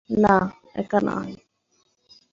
না, 0.09 0.35
একা 0.75 0.99
নয়। 1.01 1.33